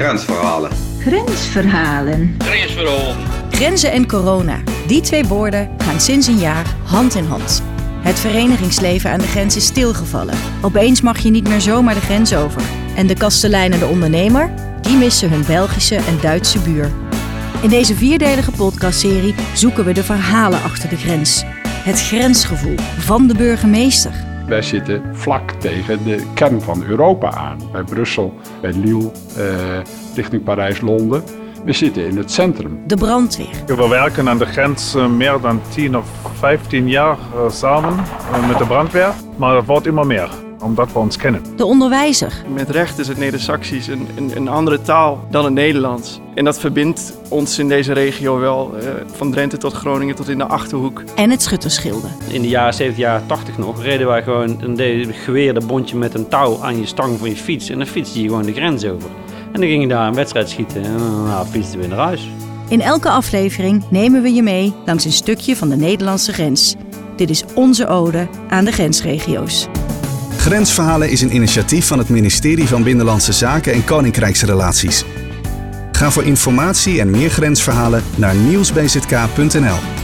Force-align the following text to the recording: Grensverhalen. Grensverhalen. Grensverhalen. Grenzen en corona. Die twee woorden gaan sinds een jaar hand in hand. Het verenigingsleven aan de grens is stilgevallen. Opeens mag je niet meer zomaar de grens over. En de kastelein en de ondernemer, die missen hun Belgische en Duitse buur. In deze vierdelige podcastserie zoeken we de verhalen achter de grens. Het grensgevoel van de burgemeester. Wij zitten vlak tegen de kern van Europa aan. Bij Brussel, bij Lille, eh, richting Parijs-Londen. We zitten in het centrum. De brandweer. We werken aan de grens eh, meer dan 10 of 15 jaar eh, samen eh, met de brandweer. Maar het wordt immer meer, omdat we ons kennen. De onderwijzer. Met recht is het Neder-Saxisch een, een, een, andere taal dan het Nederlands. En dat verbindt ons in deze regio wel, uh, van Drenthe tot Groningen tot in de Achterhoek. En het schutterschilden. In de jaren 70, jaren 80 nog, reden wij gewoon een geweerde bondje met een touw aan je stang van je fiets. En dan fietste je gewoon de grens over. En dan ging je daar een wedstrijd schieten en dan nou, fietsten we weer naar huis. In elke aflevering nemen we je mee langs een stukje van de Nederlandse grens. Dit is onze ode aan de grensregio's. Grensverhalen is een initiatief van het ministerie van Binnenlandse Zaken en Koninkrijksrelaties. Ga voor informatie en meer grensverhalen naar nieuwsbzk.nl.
Grensverhalen. 0.00 0.70
Grensverhalen. 0.98 2.34
Grensverhalen. 2.38 3.16
Grenzen 3.50 3.92
en 3.92 4.06
corona. 4.06 4.60
Die 4.86 5.00
twee 5.00 5.24
woorden 5.24 5.68
gaan 5.78 6.00
sinds 6.00 6.26
een 6.26 6.38
jaar 6.38 6.66
hand 6.84 7.14
in 7.14 7.24
hand. 7.24 7.62
Het 8.02 8.18
verenigingsleven 8.18 9.10
aan 9.10 9.18
de 9.18 9.26
grens 9.26 9.56
is 9.56 9.64
stilgevallen. 9.64 10.34
Opeens 10.62 11.00
mag 11.00 11.18
je 11.18 11.30
niet 11.30 11.48
meer 11.48 11.60
zomaar 11.60 11.94
de 11.94 12.00
grens 12.00 12.34
over. 12.34 12.62
En 12.96 13.06
de 13.06 13.14
kastelein 13.14 13.72
en 13.72 13.78
de 13.78 13.86
ondernemer, 13.86 14.50
die 14.80 14.96
missen 14.96 15.30
hun 15.30 15.44
Belgische 15.46 15.96
en 15.96 16.18
Duitse 16.20 16.58
buur. 16.58 16.90
In 17.62 17.68
deze 17.68 17.94
vierdelige 17.94 18.52
podcastserie 18.52 19.34
zoeken 19.54 19.84
we 19.84 19.92
de 19.92 20.04
verhalen 20.04 20.62
achter 20.62 20.88
de 20.88 20.96
grens. 20.96 21.42
Het 21.64 22.00
grensgevoel 22.00 22.76
van 22.98 23.26
de 23.26 23.34
burgemeester. 23.34 24.29
Wij 24.50 24.62
zitten 24.62 25.16
vlak 25.16 25.50
tegen 25.50 26.04
de 26.04 26.26
kern 26.34 26.60
van 26.60 26.84
Europa 26.84 27.32
aan. 27.32 27.58
Bij 27.72 27.82
Brussel, 27.82 28.34
bij 28.60 28.72
Lille, 28.72 29.10
eh, 29.36 29.80
richting 30.14 30.42
Parijs-Londen. 30.42 31.22
We 31.64 31.72
zitten 31.72 32.06
in 32.06 32.16
het 32.16 32.30
centrum. 32.30 32.82
De 32.86 32.96
brandweer. 32.96 33.64
We 33.66 33.88
werken 33.88 34.28
aan 34.28 34.38
de 34.38 34.46
grens 34.46 34.94
eh, 34.94 35.06
meer 35.06 35.40
dan 35.40 35.60
10 35.68 35.96
of 35.96 36.06
15 36.38 36.88
jaar 36.88 37.18
eh, 37.34 37.50
samen 37.50 37.98
eh, 38.32 38.48
met 38.48 38.58
de 38.58 38.66
brandweer. 38.66 39.12
Maar 39.36 39.56
het 39.56 39.66
wordt 39.66 39.86
immer 39.86 40.06
meer, 40.06 40.30
omdat 40.62 40.92
we 40.92 40.98
ons 40.98 41.16
kennen. 41.16 41.42
De 41.56 41.64
onderwijzer. 41.64 42.32
Met 42.48 42.70
recht 42.70 42.98
is 42.98 43.08
het 43.08 43.18
Neder-Saxisch 43.18 43.86
een, 43.86 44.08
een, 44.16 44.36
een, 44.36 44.48
andere 44.48 44.82
taal 44.82 45.24
dan 45.30 45.44
het 45.44 45.54
Nederlands. 45.54 46.20
En 46.34 46.44
dat 46.44 46.60
verbindt 46.60 47.12
ons 47.28 47.58
in 47.58 47.68
deze 47.68 47.92
regio 47.92 48.38
wel, 48.38 48.74
uh, 48.76 48.88
van 49.12 49.30
Drenthe 49.30 49.56
tot 49.56 49.72
Groningen 49.72 50.14
tot 50.14 50.28
in 50.28 50.38
de 50.38 50.44
Achterhoek. 50.44 51.02
En 51.14 51.30
het 51.30 51.42
schutterschilden. 51.42 52.10
In 52.28 52.42
de 52.42 52.48
jaren 52.48 52.74
70, 52.74 53.02
jaren 53.02 53.26
80 53.26 53.58
nog, 53.58 53.82
reden 53.82 54.06
wij 54.06 54.22
gewoon 54.22 54.62
een 54.62 55.14
geweerde 55.14 55.60
bondje 55.66 55.96
met 55.96 56.14
een 56.14 56.28
touw 56.28 56.58
aan 56.62 56.78
je 56.78 56.86
stang 56.86 57.18
van 57.18 57.28
je 57.28 57.36
fiets. 57.36 57.68
En 57.68 57.78
dan 57.78 57.86
fietste 57.86 58.22
je 58.22 58.28
gewoon 58.28 58.42
de 58.42 58.52
grens 58.52 58.84
over. 58.84 59.08
En 59.52 59.60
dan 59.60 59.68
ging 59.68 59.82
je 59.82 59.88
daar 59.88 60.06
een 60.06 60.14
wedstrijd 60.14 60.48
schieten 60.48 60.84
en 60.84 60.98
dan 60.98 61.24
nou, 61.24 61.46
fietsten 61.46 61.80
we 61.80 61.86
weer 61.86 61.96
naar 61.96 62.06
huis. 62.06 62.28
In 62.68 62.80
elke 62.80 63.08
aflevering 63.08 63.84
nemen 63.88 64.22
we 64.22 64.32
je 64.32 64.42
mee 64.42 64.74
langs 64.84 65.04
een 65.04 65.12
stukje 65.12 65.56
van 65.56 65.68
de 65.68 65.76
Nederlandse 65.76 66.32
grens. 66.32 66.74
Dit 67.16 67.30
is 67.30 67.44
onze 67.54 67.86
ode 67.86 68.28
aan 68.48 68.64
de 68.64 68.72
grensregio's. 68.72 69.68
Grensverhalen 70.40 71.10
is 71.10 71.20
een 71.20 71.34
initiatief 71.34 71.86
van 71.86 71.98
het 71.98 72.08
ministerie 72.08 72.68
van 72.68 72.82
Binnenlandse 72.82 73.32
Zaken 73.32 73.72
en 73.72 73.84
Koninkrijksrelaties. 73.84 75.04
Ga 75.92 76.10
voor 76.10 76.24
informatie 76.24 77.00
en 77.00 77.10
meer 77.10 77.30
grensverhalen 77.30 78.02
naar 78.16 78.34
nieuwsbzk.nl. 78.34 79.99